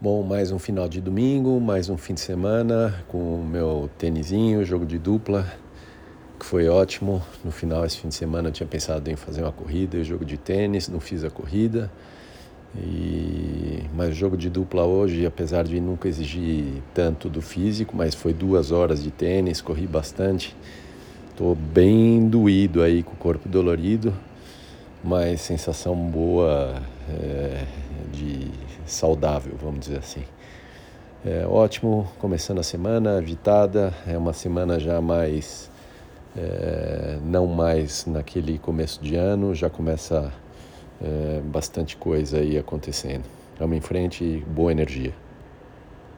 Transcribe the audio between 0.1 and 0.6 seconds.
mais um